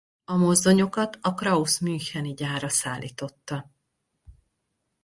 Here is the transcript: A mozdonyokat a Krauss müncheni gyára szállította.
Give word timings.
A 0.25 0.35
mozdonyokat 0.35 1.17
a 1.21 1.33
Krauss 1.33 1.79
müncheni 1.79 2.33
gyára 2.33 2.69
szállította. 2.69 3.71